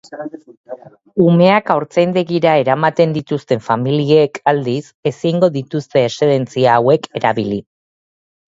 [1.25, 4.81] Umeak haurtzaindegira eramaten dituzten familiek, aldiz,
[5.13, 7.63] ezingo dituzte eszedentzia hauek erabili.